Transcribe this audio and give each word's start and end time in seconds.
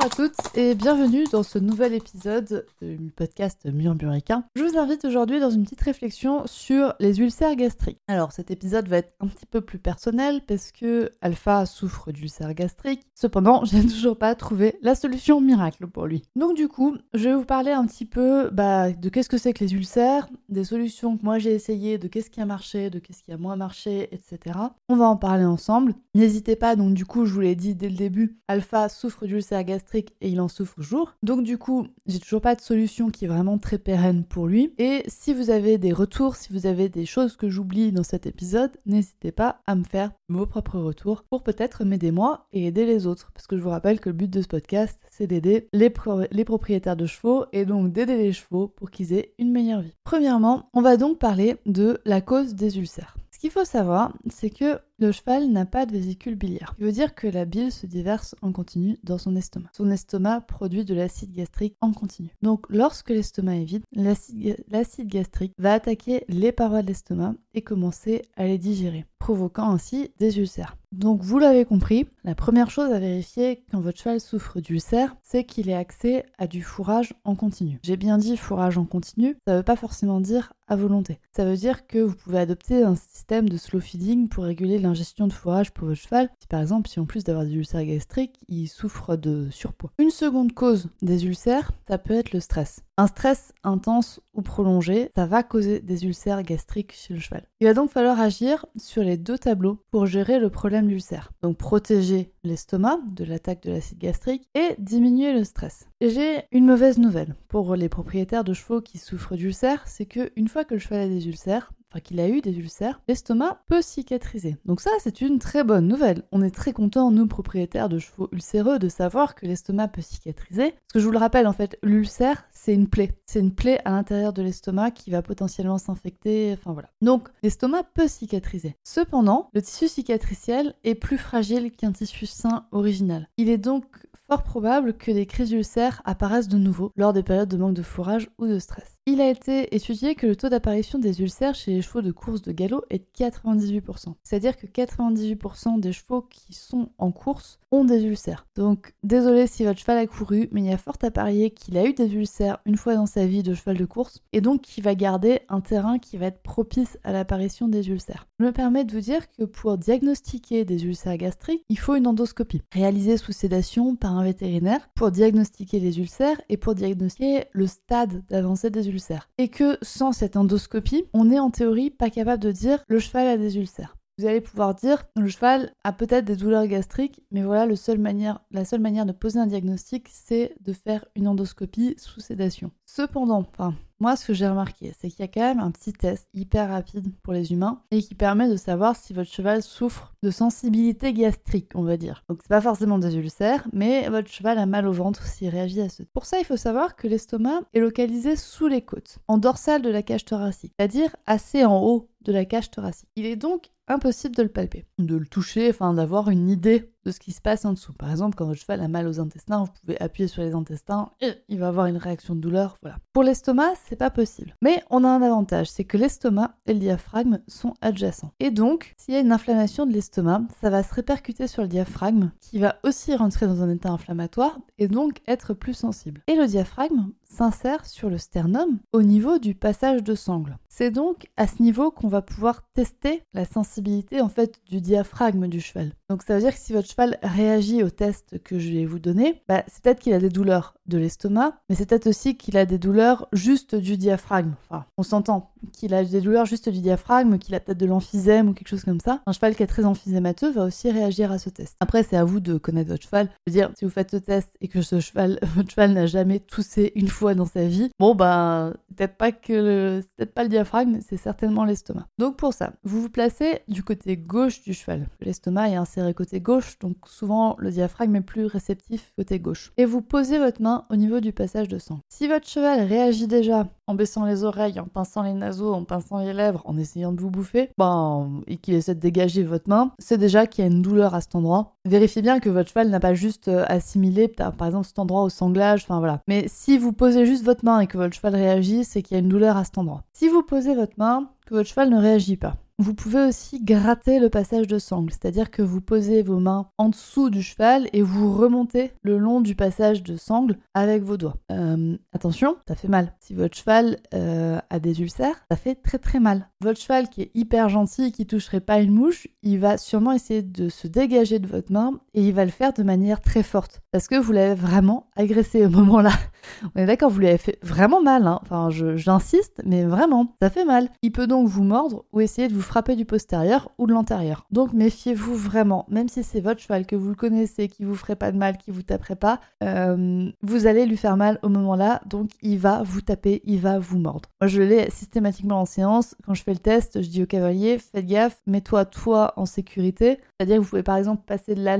toutes 0.15 0.57
et 0.57 0.75
bienvenue 0.75 1.23
dans 1.31 1.43
ce 1.43 1.57
nouvel 1.57 1.93
épisode 1.93 2.65
du 2.81 3.11
podcast 3.15 3.65
Murmuricain. 3.65 4.43
Je 4.55 4.63
vous 4.63 4.77
invite 4.77 5.05
aujourd'hui 5.05 5.39
dans 5.39 5.49
une 5.49 5.63
petite 5.63 5.81
réflexion 5.81 6.43
sur 6.47 6.93
les 6.99 7.21
ulcères 7.21 7.55
gastriques. 7.55 7.99
Alors 8.07 8.31
cet 8.33 8.51
épisode 8.51 8.89
va 8.89 8.97
être 8.97 9.13
un 9.21 9.27
petit 9.27 9.45
peu 9.45 9.61
plus 9.61 9.79
personnel 9.79 10.41
parce 10.45 10.71
que 10.71 11.11
Alpha 11.21 11.65
souffre 11.65 12.11
d'ulcères 12.11 12.53
gastriques. 12.53 13.05
Cependant, 13.15 13.63
je 13.71 13.77
n'ai 13.77 13.85
toujours 13.85 14.17
pas 14.17 14.35
trouvé 14.35 14.77
la 14.81 14.95
solution 14.95 15.39
miracle 15.39 15.87
pour 15.87 16.07
lui. 16.07 16.23
Donc 16.35 16.57
du 16.57 16.67
coup, 16.67 16.97
je 17.13 17.29
vais 17.29 17.35
vous 17.35 17.45
parler 17.45 17.71
un 17.71 17.85
petit 17.85 18.05
peu 18.05 18.49
bah, 18.49 18.91
de 18.91 19.09
qu'est-ce 19.09 19.29
que 19.29 19.37
c'est 19.37 19.53
que 19.53 19.63
les 19.63 19.73
ulcères, 19.73 20.27
des 20.49 20.65
solutions 20.65 21.17
que 21.17 21.23
moi 21.23 21.39
j'ai 21.39 21.53
essayées, 21.53 21.97
de 21.97 22.07
qu'est-ce 22.07 22.29
qui 22.29 22.41
a 22.41 22.45
marché, 22.45 22.89
de 22.89 22.99
qu'est-ce 22.99 23.23
qui 23.23 23.31
a 23.31 23.37
moins 23.37 23.55
marché, 23.55 24.09
etc. 24.11 24.57
On 24.89 24.95
va 24.97 25.05
en 25.05 25.17
parler 25.17 25.45
ensemble. 25.45 25.95
N'hésitez 26.15 26.57
pas, 26.57 26.75
donc 26.75 26.95
du 26.95 27.05
coup, 27.05 27.25
je 27.25 27.33
vous 27.33 27.41
l'ai 27.41 27.55
dit 27.55 27.75
dès 27.75 27.89
le 27.89 27.95
début, 27.95 28.39
Alpha 28.49 28.89
souffre 28.89 29.25
d'ulcères 29.25 29.63
gastriques 29.63 30.00
et 30.21 30.29
il 30.29 30.41
en 30.41 30.47
souffre 30.47 30.75
toujours. 30.75 31.15
Donc 31.23 31.43
du 31.43 31.57
coup, 31.57 31.87
j'ai 32.05 32.19
toujours 32.19 32.41
pas 32.41 32.55
de 32.55 32.61
solution 32.61 33.09
qui 33.09 33.25
est 33.25 33.27
vraiment 33.27 33.57
très 33.57 33.77
pérenne 33.77 34.23
pour 34.23 34.47
lui. 34.47 34.73
Et 34.77 35.03
si 35.07 35.33
vous 35.33 35.49
avez 35.49 35.77
des 35.77 35.93
retours, 35.93 36.35
si 36.35 36.51
vous 36.51 36.65
avez 36.65 36.89
des 36.89 37.05
choses 37.05 37.35
que 37.35 37.49
j'oublie 37.49 37.91
dans 37.91 38.03
cet 38.03 38.25
épisode, 38.25 38.71
n'hésitez 38.85 39.31
pas 39.31 39.61
à 39.67 39.75
me 39.75 39.83
faire 39.83 40.11
vos 40.29 40.45
propres 40.45 40.79
retours 40.79 41.23
pour 41.23 41.43
peut-être 41.43 41.83
m'aider 41.83 42.11
moi 42.11 42.47
et 42.53 42.67
aider 42.67 42.85
les 42.85 43.07
autres. 43.07 43.31
Parce 43.33 43.47
que 43.47 43.57
je 43.57 43.61
vous 43.61 43.69
rappelle 43.69 43.99
que 43.99 44.09
le 44.09 44.15
but 44.15 44.29
de 44.29 44.41
ce 44.41 44.47
podcast, 44.47 44.99
c'est 45.09 45.27
d'aider 45.27 45.67
les, 45.73 45.93
les 46.31 46.45
propriétaires 46.45 46.95
de 46.95 47.05
chevaux 47.05 47.45
et 47.53 47.65
donc 47.65 47.91
d'aider 47.91 48.17
les 48.17 48.33
chevaux 48.33 48.67
pour 48.67 48.91
qu'ils 48.91 49.13
aient 49.13 49.33
une 49.37 49.51
meilleure 49.51 49.81
vie. 49.81 49.95
Premièrement, 50.03 50.69
on 50.73 50.81
va 50.81 50.97
donc 50.97 51.19
parler 51.19 51.57
de 51.65 51.99
la 52.05 52.21
cause 52.21 52.55
des 52.55 52.77
ulcères. 52.77 53.15
Ce 53.31 53.39
qu'il 53.39 53.51
faut 53.51 53.65
savoir, 53.65 54.13
c'est 54.29 54.51
que 54.51 54.79
le 55.01 55.11
cheval 55.11 55.49
n'a 55.49 55.65
pas 55.65 55.87
de 55.87 55.93
vésicule 55.93 56.35
biliaire. 56.35 56.73
Ce 56.73 56.75
qui 56.77 56.83
veut 56.83 56.91
dire 56.91 57.15
que 57.15 57.27
la 57.27 57.45
bile 57.45 57.71
se 57.71 57.87
déverse 57.87 58.35
en 58.43 58.51
continu 58.51 58.99
dans 59.03 59.17
son 59.17 59.35
estomac. 59.35 59.69
Son 59.73 59.89
estomac 59.89 60.41
produit 60.41 60.85
de 60.85 60.93
l'acide 60.93 61.33
gastrique 61.33 61.75
en 61.81 61.91
continu. 61.91 62.29
Donc 62.43 62.65
lorsque 62.69 63.09
l'estomac 63.09 63.57
est 63.57 63.63
vide, 63.63 63.83
l'acide 63.91 65.07
gastrique 65.07 65.53
va 65.57 65.73
attaquer 65.73 66.23
les 66.29 66.51
parois 66.51 66.83
de 66.83 66.87
l'estomac 66.87 67.33
et 67.53 67.63
commencer 67.63 68.21
à 68.37 68.45
les 68.45 68.59
digérer, 68.59 69.05
provoquant 69.19 69.71
ainsi 69.71 70.11
des 70.19 70.37
ulcères. 70.37 70.77
Donc 70.91 71.21
vous 71.21 71.39
l'avez 71.39 71.65
compris, 71.65 72.05
la 72.25 72.35
première 72.35 72.69
chose 72.69 72.91
à 72.91 72.99
vérifier 72.99 73.63
quand 73.71 73.79
votre 73.79 73.97
cheval 73.97 74.19
souffre 74.19 74.59
d'ulcères, 74.59 75.15
c'est 75.23 75.45
qu'il 75.45 75.69
ait 75.69 75.73
accès 75.73 76.25
à 76.37 76.47
du 76.47 76.61
fourrage 76.61 77.13
en 77.23 77.35
continu. 77.35 77.79
J'ai 77.83 77.95
bien 77.95 78.17
dit 78.17 78.35
fourrage 78.35 78.77
en 78.77 78.85
continu, 78.85 79.37
ça 79.47 79.53
ne 79.53 79.57
veut 79.57 79.63
pas 79.63 79.77
forcément 79.77 80.19
dire 80.19 80.53
à 80.67 80.75
volonté. 80.75 81.19
Ça 81.35 81.45
veut 81.45 81.55
dire 81.55 81.87
que 81.87 81.99
vous 81.99 82.15
pouvez 82.15 82.39
adopter 82.39 82.83
un 82.83 82.95
système 82.95 83.47
de 83.47 83.57
slow 83.57 83.79
feeding 83.79 84.27
pour 84.27 84.43
réguler 84.43 84.79
l'ingestion 84.91 85.27
de 85.27 85.33
fourrage 85.33 85.71
pour 85.71 85.87
votre 85.87 86.01
cheval. 86.01 86.29
Si 86.39 86.47
par 86.47 86.61
exemple, 86.61 86.89
si 86.89 86.99
en 86.99 87.05
plus 87.05 87.23
d'avoir 87.23 87.45
des 87.45 87.53
ulcères 87.53 87.85
gastriques, 87.85 88.39
il 88.49 88.67
souffre 88.67 89.15
de 89.15 89.47
surpoids. 89.49 89.91
Une 89.97 90.09
seconde 90.09 90.53
cause 90.53 90.89
des 91.01 91.25
ulcères, 91.25 91.71
ça 91.87 91.97
peut 91.97 92.13
être 92.13 92.33
le 92.33 92.41
stress. 92.41 92.83
Un 92.97 93.07
stress 93.07 93.53
intense 93.63 94.19
ou 94.33 94.41
prolongé, 94.41 95.11
ça 95.15 95.25
va 95.25 95.43
causer 95.43 95.79
des 95.79 96.05
ulcères 96.05 96.43
gastriques 96.43 96.93
chez 96.93 97.13
le 97.13 97.19
cheval. 97.19 97.47
Il 97.61 97.67
va 97.67 97.73
donc 97.73 97.89
falloir 97.89 98.19
agir 98.19 98.65
sur 98.75 99.01
les 99.01 99.17
deux 99.17 99.37
tableaux 99.37 99.79
pour 99.91 100.05
gérer 100.05 100.39
le 100.39 100.49
problème 100.49 100.87
d'ulcère. 100.87 101.31
Donc 101.41 101.57
protéger 101.57 102.33
l'estomac 102.43 102.99
de 103.11 103.23
l'attaque 103.23 103.63
de 103.63 103.71
l'acide 103.71 103.97
gastrique 103.97 104.47
et 104.55 104.75
diminuer 104.77 105.33
le 105.33 105.45
stress. 105.45 105.87
J'ai 106.01 106.43
une 106.51 106.65
mauvaise 106.65 106.97
nouvelle 106.97 107.35
pour 107.47 107.75
les 107.75 107.89
propriétaires 107.89 108.43
de 108.43 108.53
chevaux 108.53 108.81
qui 108.81 108.97
souffrent 108.97 109.35
d'ulcères, 109.35 109.83
c'est 109.87 110.05
que 110.05 110.31
une 110.35 110.47
fois 110.47 110.65
que 110.65 110.73
le 110.73 110.79
cheval 110.79 111.01
a 111.01 111.07
des 111.07 111.27
ulcères, 111.27 111.71
enfin 111.91 111.99
qu'il 111.99 112.19
a 112.19 112.29
eu 112.29 112.41
des 112.41 112.57
ulcères, 112.57 113.01
l'estomac 113.07 113.63
peut 113.67 113.81
cicatriser. 113.81 114.55
Donc 114.65 114.79
ça, 114.79 114.91
c'est 114.99 115.21
une 115.21 115.39
très 115.39 115.63
bonne 115.63 115.87
nouvelle. 115.87 116.23
On 116.31 116.41
est 116.41 116.55
très 116.55 116.71
contents, 116.71 117.11
nous 117.11 117.27
propriétaires 117.27 117.89
de 117.89 117.99
chevaux 117.99 118.29
ulcéreux, 118.31 118.79
de 118.79 118.89
savoir 118.89 119.35
que 119.35 119.45
l'estomac 119.45 119.89
peut 119.89 120.01
cicatriser. 120.01 120.71
Parce 120.71 120.93
que 120.93 120.99
je 120.99 121.05
vous 121.05 121.11
le 121.11 121.17
rappelle, 121.17 121.47
en 121.47 121.53
fait, 121.53 121.77
l'ulcère, 121.83 122.45
c'est 122.51 122.73
une 122.73 122.87
plaie. 122.87 123.11
C'est 123.25 123.39
une 123.39 123.53
plaie 123.53 123.81
à 123.85 123.91
l'intérieur 123.91 124.33
de 124.33 124.41
l'estomac 124.41 124.91
qui 124.91 125.11
va 125.11 125.21
potentiellement 125.21 125.77
s'infecter, 125.77 126.53
enfin 126.53 126.73
voilà. 126.73 126.89
Donc 127.01 127.29
l'estomac 127.43 127.83
peut 127.93 128.07
cicatriser. 128.07 128.75
Cependant, 128.83 129.49
le 129.53 129.61
tissu 129.61 129.87
cicatriciel 129.87 130.75
est 130.83 130.95
plus 130.95 131.17
fragile 131.17 131.71
qu'un 131.71 131.91
tissu 131.91 132.25
sain 132.25 132.65
original. 132.71 133.27
Il 133.37 133.49
est 133.49 133.57
donc 133.57 133.85
fort 134.31 134.43
probable 134.43 134.93
que 134.93 135.11
des 135.11 135.25
crises 135.25 135.51
ulcères 135.51 136.01
apparaissent 136.05 136.47
de 136.47 136.57
nouveau 136.57 136.93
lors 136.95 137.11
des 137.11 137.21
périodes 137.21 137.49
de 137.49 137.57
manque 137.57 137.73
de 137.73 137.81
fourrage 137.81 138.29
ou 138.37 138.47
de 138.47 138.59
stress. 138.59 138.95
Il 139.05 139.19
a 139.19 139.29
été 139.29 139.75
étudié 139.75 140.15
que 140.15 140.27
le 140.27 140.35
taux 140.35 140.47
d'apparition 140.47 140.99
des 140.99 141.21
ulcères 141.21 141.55
chez 141.55 141.71
les 141.71 141.81
chevaux 141.81 142.03
de 142.03 142.11
course 142.11 142.41
de 142.43 142.51
galop 142.51 142.85
est 142.89 142.99
de 142.99 143.25
98%. 143.25 144.13
C'est-à-dire 144.23 144.55
que 144.55 144.67
98% 144.67 145.79
des 145.79 145.91
chevaux 145.91 146.21
qui 146.21 146.53
sont 146.53 146.91
en 146.97 147.11
course 147.11 147.59
ont 147.71 147.83
des 147.83 148.03
ulcères. 148.03 148.45
Donc 148.55 148.93
désolé 149.01 149.47
si 149.47 149.65
votre 149.65 149.79
cheval 149.79 149.97
a 149.97 150.05
couru, 150.05 150.47
mais 150.51 150.61
il 150.61 150.67
y 150.67 150.73
a 150.73 150.77
fort 150.77 150.97
à 151.01 151.09
parier 151.09 151.49
qu'il 151.49 151.77
a 151.77 151.85
eu 151.85 151.93
des 151.93 152.13
ulcères 152.13 152.59
une 152.65 152.77
fois 152.77 152.95
dans 152.95 153.05
sa 153.05 153.25
vie 153.25 153.43
de 153.43 153.53
cheval 153.53 153.77
de 153.77 153.85
course 153.85 154.21
et 154.33 154.41
donc 154.41 154.61
qu'il 154.61 154.83
va 154.83 154.93
garder 154.93 155.39
un 155.49 155.61
terrain 155.61 155.97
qui 155.97 156.17
va 156.17 156.27
être 156.27 156.43
propice 156.43 156.99
à 157.03 157.11
l'apparition 157.11 157.67
des 157.67 157.89
ulcères. 157.89 158.27
Je 158.39 158.45
me 158.45 158.51
permets 158.51 158.85
de 158.85 158.93
vous 158.93 159.01
dire 159.01 159.31
que 159.31 159.43
pour 159.45 159.77
diagnostiquer 159.77 160.63
des 160.63 160.85
ulcères 160.85 161.17
gastriques, 161.17 161.65
il 161.69 161.79
faut 161.79 161.95
une 161.95 162.07
endoscopie 162.07 162.61
réalisée 162.71 163.17
sous 163.17 163.31
sédation 163.31 163.95
par 163.95 164.15
un 164.15 164.20
vétérinaire 164.21 164.89
pour 164.95 165.11
diagnostiquer 165.11 165.79
les 165.79 165.99
ulcères 165.99 166.41
et 166.49 166.57
pour 166.57 166.75
diagnostiquer 166.75 167.45
le 167.51 167.67
stade 167.67 168.25
d'avancée 168.27 168.69
des 168.69 168.89
ulcères 168.89 169.29
et 169.37 169.47
que 169.49 169.77
sans 169.81 170.11
cette 170.11 170.35
endoscopie, 170.35 171.05
on 171.13 171.25
n'est 171.25 171.39
en 171.39 171.51
théorie 171.51 171.89
pas 171.89 172.09
capable 172.09 172.43
de 172.43 172.51
dire 172.51 172.83
le 172.87 172.99
cheval 172.99 173.27
a 173.27 173.37
des 173.37 173.57
ulcères. 173.57 173.95
Vous 174.17 174.27
allez 174.27 174.41
pouvoir 174.41 174.75
dire 174.75 175.03
le 175.15 175.27
cheval 175.27 175.73
a 175.83 175.93
peut-être 175.93 176.25
des 176.25 176.35
douleurs 176.35 176.67
gastriques, 176.67 177.21
mais 177.31 177.43
voilà, 177.43 177.65
la 177.65 177.75
seule 177.75 177.99
manière 177.99 179.05
de 179.05 179.11
poser 179.13 179.39
un 179.39 179.47
diagnostic, 179.47 180.07
c'est 180.11 180.53
de 180.61 180.73
faire 180.73 181.05
une 181.15 181.27
endoscopie 181.27 181.95
sous 181.97 182.19
sédation. 182.19 182.71
Cependant, 182.85 183.39
enfin, 183.39 183.73
moi, 184.01 184.15
ce 184.15 184.25
que 184.25 184.33
j'ai 184.33 184.47
remarqué, 184.47 184.93
c'est 184.99 185.09
qu'il 185.09 185.19
y 185.19 185.23
a 185.23 185.27
quand 185.27 185.41
même 185.41 185.59
un 185.59 185.69
petit 185.69 185.93
test 185.93 186.27
hyper 186.33 186.69
rapide 186.69 187.07
pour 187.21 187.33
les 187.33 187.53
humains 187.53 187.83
et 187.91 188.01
qui 188.01 188.15
permet 188.15 188.49
de 188.49 188.55
savoir 188.55 188.95
si 188.95 189.13
votre 189.13 189.29
cheval 189.29 189.61
souffre 189.61 190.15
de 190.23 190.31
sensibilité 190.31 191.13
gastrique, 191.13 191.69
on 191.75 191.83
va 191.83 191.97
dire. 191.97 192.23
Donc, 192.27 192.39
c'est 192.41 192.49
pas 192.49 192.61
forcément 192.61 192.97
des 192.97 193.15
ulcères, 193.15 193.67
mais 193.73 194.09
votre 194.09 194.27
cheval 194.27 194.57
a 194.57 194.65
mal 194.65 194.87
au 194.87 194.91
ventre 194.91 195.27
s'il 195.27 195.49
réagit 195.49 195.81
à 195.81 195.89
ce. 195.89 196.01
Pour 196.01 196.25
ça, 196.25 196.39
il 196.39 196.45
faut 196.45 196.57
savoir 196.57 196.95
que 196.95 197.07
l'estomac 197.07 197.61
est 197.73 197.79
localisé 197.79 198.35
sous 198.35 198.67
les 198.67 198.81
côtes, 198.81 199.19
en 199.27 199.37
dorsale 199.37 199.83
de 199.83 199.89
la 199.89 200.01
cage 200.01 200.25
thoracique, 200.25 200.73
c'est-à-dire 200.79 201.15
assez 201.27 201.63
en 201.63 201.79
haut 201.83 202.09
de 202.21 202.31
la 202.31 202.45
cage 202.45 202.71
thoracique. 202.71 203.09
Il 203.15 203.25
est 203.25 203.35
donc 203.35 203.69
impossible 203.87 204.35
de 204.35 204.43
le 204.43 204.49
palper, 204.49 204.85
de 204.99 205.15
le 205.15 205.25
toucher, 205.25 205.69
enfin 205.69 205.93
d'avoir 205.93 206.29
une 206.29 206.49
idée 206.49 206.91
de 207.03 207.11
ce 207.11 207.19
qui 207.19 207.31
se 207.31 207.41
passe 207.41 207.65
en 207.65 207.73
dessous. 207.73 207.93
Par 207.93 208.11
exemple, 208.11 208.35
quand 208.35 208.45
votre 208.45 208.59
cheval 208.59 208.79
a 208.81 208.87
mal 208.87 209.07
aux 209.07 209.19
intestins, 209.19 209.63
vous 209.63 209.71
pouvez 209.81 209.99
appuyer 209.99 210.27
sur 210.27 210.43
les 210.43 210.53
intestins 210.53 211.09
et 211.19 211.33
il 211.49 211.59
va 211.59 211.67
avoir 211.67 211.87
une 211.87 211.97
réaction 211.97 212.35
de 212.35 212.39
douleur, 212.39 212.77
voilà. 212.81 212.97
Pour 213.11 213.23
l'estomac, 213.23 213.73
c'est 213.91 213.97
pas 213.97 214.09
possible. 214.09 214.55
Mais 214.61 214.81
on 214.89 215.03
a 215.03 215.09
un 215.09 215.21
avantage, 215.21 215.69
c'est 215.69 215.83
que 215.83 215.97
l'estomac 215.97 216.55
et 216.65 216.73
le 216.73 216.79
diaphragme 216.79 217.39
sont 217.49 217.73
adjacents. 217.81 218.31
Et 218.39 218.49
donc, 218.49 218.93
s'il 218.95 219.13
y 219.13 219.17
a 219.17 219.19
une 219.19 219.33
inflammation 219.33 219.85
de 219.85 219.91
l'estomac, 219.91 220.43
ça 220.61 220.69
va 220.69 220.81
se 220.81 220.93
répercuter 220.93 221.45
sur 221.45 221.61
le 221.61 221.67
diaphragme 221.67 222.31
qui 222.39 222.59
va 222.59 222.77
aussi 222.85 223.13
rentrer 223.13 223.47
dans 223.47 223.61
un 223.61 223.69
état 223.69 223.89
inflammatoire 223.89 224.57
et 224.77 224.87
donc 224.87 225.17
être 225.27 225.53
plus 225.53 225.73
sensible. 225.73 226.21
Et 226.27 226.35
le 226.35 226.47
diaphragme 226.47 227.09
s'insère 227.31 227.85
sur 227.85 228.09
le 228.09 228.17
sternum 228.17 228.79
au 228.93 229.01
niveau 229.01 229.39
du 229.39 229.55
passage 229.55 230.03
de 230.03 230.15
sangle. 230.15 230.57
C'est 230.69 230.91
donc 230.91 231.27
à 231.37 231.47
ce 231.47 231.61
niveau 231.61 231.91
qu'on 231.91 232.07
va 232.07 232.21
pouvoir 232.21 232.63
tester 232.73 233.23
la 233.33 233.45
sensibilité 233.45 234.21
en 234.21 234.29
fait 234.29 234.61
du 234.69 234.79
diaphragme 234.79 235.47
du 235.47 235.59
cheval. 235.59 235.91
Donc 236.09 236.23
ça 236.23 236.35
veut 236.35 236.41
dire 236.41 236.53
que 236.53 236.59
si 236.59 236.73
votre 236.73 236.89
cheval 236.89 237.17
réagit 237.23 237.83
au 237.83 237.89
test 237.89 238.41
que 238.43 238.59
je 238.59 238.71
vais 238.71 238.85
vous 238.85 238.99
donner, 238.99 239.43
bah, 239.47 239.63
c'est 239.67 239.83
peut-être 239.83 239.99
qu'il 239.99 240.13
a 240.13 240.19
des 240.19 240.29
douleurs 240.29 240.75
de 240.87 240.97
l'estomac, 240.97 241.61
mais 241.69 241.75
c'est 241.75 241.87
peut-être 241.87 242.07
aussi 242.07 242.37
qu'il 242.37 242.57
a 242.57 242.65
des 242.65 242.77
douleurs 242.77 243.27
juste 243.31 243.75
du 243.81 243.97
diaphragme, 243.97 244.53
enfin, 244.69 244.85
on 244.97 245.03
s'entend, 245.03 245.51
qu'il 245.73 245.93
a 245.93 246.03
des 246.03 246.21
douleurs 246.21 246.45
juste 246.45 246.69
du 246.69 246.81
diaphragme, 246.81 247.37
qu'il 247.37 247.55
a 247.55 247.59
peut-être 247.59 247.77
de 247.77 247.85
l'emphysème 247.85 248.49
ou 248.49 248.53
quelque 248.53 248.67
chose 248.67 248.83
comme 248.83 248.99
ça, 248.99 249.21
un 249.25 249.31
cheval 249.31 249.55
qui 249.55 249.63
est 249.63 249.67
très 249.67 249.85
emphysémateux 249.85 250.51
va 250.51 250.63
aussi 250.63 250.91
réagir 250.91 251.31
à 251.31 251.37
ce 251.37 251.49
test. 251.49 251.75
Après, 251.79 252.03
c'est 252.03 252.17
à 252.17 252.23
vous 252.23 252.39
de 252.39 252.57
connaître 252.57 252.89
votre 252.89 253.03
cheval. 253.03 253.29
Je 253.45 253.51
veux 253.51 253.57
dire, 253.57 253.71
si 253.77 253.85
vous 253.85 253.91
faites 253.91 254.11
ce 254.11 254.17
test 254.17 254.49
et 254.61 254.67
que 254.67 254.81
ce 254.81 254.99
cheval, 254.99 255.39
votre 255.55 255.69
cheval 255.69 255.93
n'a 255.93 256.05
jamais 256.05 256.39
toussé 256.39 256.91
une 256.95 257.07
fois 257.07 257.35
dans 257.35 257.45
sa 257.45 257.65
vie, 257.65 257.89
bon, 257.99 258.15
ben, 258.15 258.73
peut-être 258.95 259.17
pas 259.17 259.31
que 259.31 259.53
le, 259.53 260.03
peut-être 260.17 260.33
pas 260.33 260.43
le 260.43 260.49
diaphragme, 260.49 260.99
c'est 261.07 261.17
certainement 261.17 261.65
l'estomac. 261.65 262.07
Donc 262.17 262.37
pour 262.37 262.53
ça, 262.53 262.73
vous 262.83 263.01
vous 263.01 263.09
placez 263.09 263.61
du 263.67 263.83
côté 263.83 264.17
gauche 264.17 264.61
du 264.61 264.73
cheval. 264.73 265.07
L'estomac 265.21 265.69
est 265.69 265.75
inséré 265.75 266.13
côté 266.13 266.39
gauche, 266.39 266.77
donc 266.79 266.97
souvent 267.05 267.55
le 267.59 267.71
diaphragme 267.71 268.15
est 268.15 268.21
plus 268.21 268.45
réceptif 268.45 269.13
côté 269.17 269.39
gauche. 269.39 269.71
Et 269.77 269.85
vous 269.85 270.01
posez 270.01 270.39
votre 270.39 270.61
main 270.61 270.85
au 270.89 270.95
niveau 270.95 271.19
du 271.19 271.33
passage 271.33 271.67
de 271.67 271.77
sang. 271.77 271.99
Si 272.09 272.27
votre 272.27 272.47
cheval 272.47 272.81
réagit 272.81 273.27
déjà 273.27 273.60
en 273.87 273.95
baissant 273.95 274.25
les 274.25 274.43
oreilles, 274.43 274.79
en 274.79 274.85
pinçant 274.85 275.23
les 275.23 275.33
naseaux, 275.33 275.73
en 275.73 275.83
pinçant 275.83 276.19
les 276.19 276.33
lèvres, 276.33 276.61
en 276.65 276.77
essayant 276.77 277.11
de 277.11 277.21
vous 277.21 277.29
bouffer, 277.29 277.69
ben, 277.77 278.41
et 278.47 278.57
qu'il 278.57 278.73
essaie 278.73 278.95
de 278.95 278.99
dégager 278.99 279.43
votre 279.43 279.69
main, 279.69 279.91
c'est 279.99 280.17
déjà 280.17 280.47
qu'il 280.47 280.63
y 280.63 280.67
a 280.67 280.71
une 280.71 280.81
douleur 280.81 281.15
à 281.15 281.21
cet 281.21 281.35
endroit. 281.35 281.75
Vérifiez 281.85 282.21
bien 282.21 282.39
que 282.39 282.49
votre 282.49 282.69
cheval 282.69 282.89
n'a 282.89 282.99
pas 282.99 283.13
juste 283.13 283.47
euh, 283.47 283.65
assimilé, 283.67 284.27
par 284.27 284.67
exemple, 284.67 284.87
cet 284.87 284.99
endroit 284.99 285.23
au 285.23 285.29
sanglage, 285.29 285.83
enfin 285.83 285.99
voilà. 285.99 286.21
Mais 286.27 286.45
si 286.47 286.77
vous 286.77 286.93
posez 286.93 287.25
juste 287.25 287.43
votre 287.43 287.65
main 287.65 287.79
et 287.79 287.87
que 287.87 287.97
votre 287.97 288.15
cheval 288.15 288.35
réagit, 288.35 288.83
c'est 288.83 289.01
qu'il 289.01 289.15
y 289.15 289.19
a 289.19 289.23
une 289.23 289.29
douleur 289.29 289.57
à 289.57 289.63
cet 289.63 289.77
endroit. 289.77 290.03
Si 290.13 290.27
vous 290.27 290.43
posez 290.43 290.75
votre 290.75 290.93
main, 290.97 291.29
que 291.45 291.55
votre 291.55 291.69
cheval 291.69 291.89
ne 291.89 291.99
réagit 291.99 292.37
pas, 292.37 292.55
vous 292.81 292.93
pouvez 292.95 293.23
aussi 293.27 293.63
gratter 293.63 294.19
le 294.19 294.29
passage 294.29 294.67
de 294.67 294.79
sangle, 294.79 295.11
c'est-à-dire 295.11 295.51
que 295.51 295.61
vous 295.61 295.81
posez 295.81 296.23
vos 296.23 296.39
mains 296.39 296.67
en 296.77 296.89
dessous 296.89 297.29
du 297.29 297.43
cheval 297.43 297.87
et 297.93 298.01
vous 298.01 298.35
remontez 298.35 298.91
le 299.03 299.17
long 299.17 299.41
du 299.41 299.55
passage 299.55 300.03
de 300.03 300.17
sangle 300.17 300.57
avec 300.73 301.03
vos 301.03 301.17
doigts. 301.17 301.37
Euh, 301.51 301.97
attention, 302.11 302.57
ça 302.67 302.75
fait 302.75 302.87
mal. 302.87 303.13
Si 303.19 303.33
votre 303.35 303.55
cheval 303.55 303.97
euh, 304.13 304.59
a 304.69 304.79
des 304.79 305.01
ulcères, 305.01 305.45
ça 305.49 305.57
fait 305.57 305.75
très 305.75 305.99
très 305.99 306.19
mal. 306.19 306.50
Votre 306.61 306.79
cheval 306.79 307.09
qui 307.09 307.23
est 307.23 307.31
hyper 307.33 307.69
gentil, 307.69 308.11
qui 308.11 308.27
toucherait 308.27 308.59
pas 308.59 308.81
une 308.81 308.93
mouche, 308.93 309.27
il 309.41 309.57
va 309.57 309.79
sûrement 309.79 310.11
essayer 310.11 310.43
de 310.43 310.69
se 310.69 310.87
dégager 310.87 311.39
de 311.39 311.47
votre 311.47 311.71
main 311.71 311.99
et 312.13 312.21
il 312.21 312.35
va 312.35 312.45
le 312.45 312.51
faire 312.51 312.71
de 312.71 312.83
manière 312.83 313.19
très 313.19 313.41
forte 313.41 313.81
parce 313.91 314.07
que 314.07 314.13
vous 314.13 314.31
l'avez 314.31 314.53
vraiment 314.53 315.07
agressé 315.15 315.65
au 315.65 315.69
moment-là. 315.69 316.11
On 316.75 316.79
est 316.79 316.85
d'accord, 316.85 317.09
vous 317.09 317.19
lui 317.19 317.29
avez 317.29 317.39
fait 317.39 317.57
vraiment 317.63 317.99
mal. 317.99 318.27
Hein. 318.27 318.39
Enfin, 318.43 318.69
j'insiste, 318.69 319.61
mais 319.65 319.85
vraiment, 319.85 320.35
ça 320.39 320.51
fait 320.51 320.63
mal. 320.63 320.89
Il 321.01 321.11
peut 321.11 321.25
donc 321.25 321.47
vous 321.47 321.63
mordre 321.63 322.05
ou 322.13 322.21
essayer 322.21 322.47
de 322.47 322.53
vous 322.53 322.61
frapper 322.61 322.95
du 322.95 323.05
postérieur 323.05 323.71
ou 323.79 323.87
de 323.87 323.93
l'antérieur. 323.93 324.45
Donc 324.51 324.71
méfiez-vous 324.73 325.33
vraiment, 325.33 325.87
même 325.89 326.09
si 326.09 326.23
c'est 326.23 326.41
votre 326.41 326.61
cheval 326.61 326.85
que 326.85 326.95
vous 326.95 327.09
le 327.09 327.15
connaissez, 327.15 327.69
qui 327.69 327.85
vous 327.85 327.95
ferait 327.95 328.15
pas 328.15 328.31
de 328.31 328.37
mal, 328.37 328.57
qui 328.57 328.69
vous 328.69 328.83
taperait 328.83 329.15
pas, 329.15 329.39
euh, 329.63 330.29
vous 330.43 330.67
allez 330.67 330.85
lui 330.85 330.97
faire 330.97 331.17
mal 331.17 331.39
au 331.41 331.49
moment-là, 331.49 332.01
donc 332.05 332.29
il 332.43 332.59
va 332.59 332.83
vous 332.83 333.01
taper, 333.01 333.41
il 333.45 333.59
va 333.59 333.79
vous 333.79 333.97
mordre. 333.97 334.29
Moi 334.39 334.47
je 334.47 334.61
l'ai 334.61 334.91
systématiquement 334.91 335.61
en 335.61 335.65
séance, 335.65 336.15
quand 336.23 336.35
je 336.35 336.43
fais 336.43 336.50
le 336.51 336.59
test, 336.59 337.01
je 337.01 337.09
dis 337.09 337.23
au 337.23 337.25
cavalier, 337.25 337.77
faites 337.77 338.05
gaffe, 338.05 338.41
mets-toi 338.47 338.85
toi 338.85 339.33
en 339.37 339.45
sécurité, 339.45 340.19
c'est-à-dire 340.37 340.57
que 340.57 340.61
vous 340.61 340.69
pouvez 340.69 340.83
par 340.83 340.97
exemple 340.97 341.23
passer 341.25 341.55
la, 341.55 341.77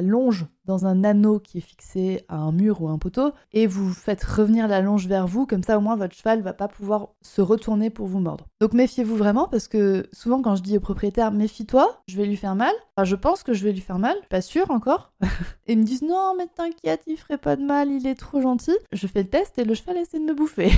longe 0.00 0.46
dans 0.64 0.86
un 0.86 1.04
anneau 1.04 1.38
qui 1.38 1.58
est 1.58 1.60
fixé 1.60 2.24
à 2.28 2.36
un 2.36 2.52
mur 2.52 2.82
ou 2.82 2.88
un 2.88 2.98
poteau 2.98 3.32
et 3.52 3.66
vous 3.66 3.92
faites 3.92 4.22
revenir 4.24 4.68
la 4.68 4.80
longe 4.80 5.06
vers 5.06 5.26
vous, 5.26 5.46
comme 5.46 5.62
ça 5.62 5.78
au 5.78 5.80
moins 5.80 5.96
votre 5.96 6.14
cheval 6.14 6.42
va 6.42 6.52
pas 6.52 6.68
pouvoir 6.68 7.10
se 7.22 7.40
retourner 7.40 7.90
pour 7.90 8.06
vous 8.06 8.18
mordre. 8.18 8.46
Donc 8.60 8.72
méfiez-vous 8.72 9.16
vraiment 9.16 9.48
parce 9.48 9.68
que 9.68 10.08
souvent 10.12 10.42
quand 10.42 10.56
je 10.56 10.62
dis 10.62 10.76
au 10.76 10.80
propriétaire 10.80 11.32
méfie-toi, 11.32 12.00
je 12.08 12.16
vais 12.16 12.26
lui 12.26 12.36
faire 12.36 12.56
mal, 12.56 12.72
enfin 12.96 13.04
je 13.04 13.16
pense 13.16 13.42
que 13.42 13.54
je 13.54 13.64
vais 13.64 13.72
lui 13.72 13.80
faire 13.80 13.98
mal, 13.98 14.16
pas 14.28 14.40
sûr 14.40 14.70
encore, 14.70 15.12
et 15.66 15.72
ils 15.72 15.78
me 15.78 15.84
disent 15.84 16.02
non 16.02 16.34
mais 16.36 16.46
t'inquiète, 16.46 17.02
il 17.06 17.16
ferait 17.16 17.38
pas 17.38 17.56
de 17.56 17.64
mal, 17.64 17.90
il 17.90 18.06
est 18.06 18.14
trop 18.14 18.40
gentil. 18.40 18.76
Je 18.92 19.06
fais 19.06 19.22
le 19.22 19.28
test 19.28 19.58
et 19.58 19.64
le 19.64 19.74
cheval 19.74 19.96
essaie 19.96 20.18
de 20.18 20.24
me 20.24 20.34
bouffer. 20.34 20.70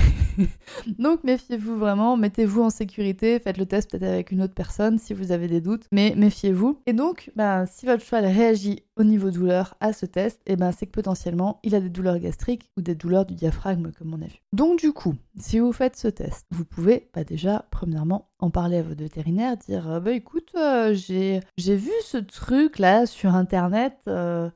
Donc 0.99 1.23
méfiez-vous 1.23 1.77
vraiment, 1.77 2.17
mettez-vous 2.17 2.63
en 2.63 2.69
sécurité, 2.69 3.28
faites 3.37 3.59
le 3.59 3.67
test 3.67 3.91
peut-être 3.91 4.11
avec 4.11 4.31
une 4.31 4.41
autre 4.41 4.55
personne 4.55 4.97
si 4.97 5.13
vous 5.13 5.31
avez 5.31 5.47
des 5.47 5.61
doutes, 5.61 5.83
mais 5.91 6.15
méfiez-vous. 6.15 6.81
Et 6.87 6.93
donc, 6.93 7.29
bah, 7.35 7.65
si 7.67 7.85
votre 7.85 8.03
cheval 8.03 8.25
réagit 8.25 8.83
au 8.99 9.03
niveau 9.03 9.31
douleur 9.31 9.75
à 9.79 9.93
ce 9.93 10.05
test, 10.05 10.41
et 10.45 10.53
eh 10.53 10.55
ben 10.57 10.71
c'est 10.71 10.85
que 10.85 10.91
potentiellement 10.91 11.59
il 11.63 11.73
a 11.73 11.79
des 11.79 11.89
douleurs 11.89 12.19
gastriques 12.19 12.69
ou 12.77 12.81
des 12.81 12.95
douleurs 12.95 13.25
du 13.25 13.33
diaphragme 13.33 13.91
comme 13.97 14.13
on 14.13 14.21
a 14.21 14.27
vu. 14.27 14.41
Donc 14.53 14.79
du 14.79 14.91
coup, 14.91 15.15
si 15.37 15.59
vous 15.59 15.71
faites 15.71 15.95
ce 15.95 16.09
test, 16.09 16.45
vous 16.51 16.65
pouvez 16.65 17.09
bah, 17.13 17.23
déjà 17.23 17.65
premièrement 17.71 18.29
en 18.39 18.49
parler 18.49 18.77
à 18.77 18.81
votre 18.81 19.01
vétérinaire, 19.01 19.57
dire 19.57 19.89
euh, 19.89 19.99
bah 19.99 20.11
écoute, 20.11 20.49
euh, 20.55 20.93
j'ai 20.93 21.41
vu 21.57 21.91
ce 22.03 22.17
truc 22.17 22.79
là 22.79 23.05
sur 23.05 23.35
internet, 23.35 23.97
euh, 24.07 24.49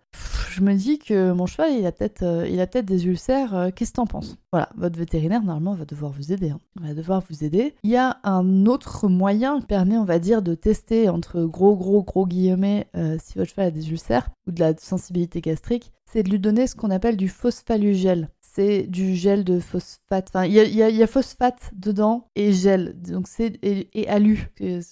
je 0.50 0.62
me 0.62 0.74
dis 0.74 1.00
que 1.00 1.32
mon 1.32 1.46
cheval 1.46 1.74
il 1.74 1.86
a 1.86 1.92
peut-être 1.92 2.46
il 2.50 2.60
a 2.60 2.68
peut-être 2.68 2.86
des 2.86 3.08
ulcères, 3.08 3.72
qu'est-ce 3.76 3.92
que 3.92 3.96
t'en 3.96 4.06
penses? 4.06 4.38
Voilà, 4.52 4.70
votre 4.76 4.98
vétérinaire 4.98 5.42
normalement 5.42 5.74
va 5.74 5.86
devoir 5.86 6.12
vous 6.12 6.32
aider, 6.32 6.52
hein. 6.52 6.60
va 6.80 6.94
devoir 6.94 7.24
vous 7.30 7.44
aider. 7.44 7.74
Il 7.84 7.90
y 7.90 7.98
a 7.98 8.18
un 8.24 8.66
autre 8.66 9.08
moyen 9.08 9.60
qui 9.60 9.66
permet 9.66 9.98
on 9.98 10.06
va 10.06 10.20
dire 10.20 10.42
de 10.42 10.54
tester 10.54 11.10
entre 11.10 11.42
gros 11.42 11.76
gros 11.76 12.04
gros 12.04 12.28
guillemets 12.28 12.88
si 13.20 13.38
votre 13.38 13.50
cheval 13.50 13.68
a 13.68 13.72
des 13.72 13.90
ulcères 13.90 14.30
ou 14.48 14.52
de 14.52 14.60
la 14.60 14.76
sensibilité 14.78 15.42
gastrique, 15.42 15.92
c'est 16.06 16.24
de 16.24 16.30
lui 16.30 16.40
donner 16.40 16.68
ce 16.68 16.76
qu'on 16.76 16.92
appelle 16.92 17.18
du 17.18 17.30
phosphalugel 17.30 18.30
c'est 18.54 18.84
du 18.84 19.16
gel 19.16 19.44
de 19.44 19.60
phosphate. 19.60 20.28
Enfin, 20.30 20.46
il 20.46 20.54
y 20.54 21.04
a, 21.04 21.08
phosphate 21.08 21.72
dedans 21.74 22.28
et 22.36 22.54
gel. 22.54 22.94
Donc 23.02 23.28
c'est 23.28 23.58
et, 23.64 24.08
alu, 24.08 24.48